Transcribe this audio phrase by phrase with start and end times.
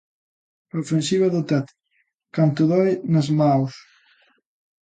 [0.73, 1.67] A ofensiva do Tet,
[2.35, 3.73] canto doe nas maos.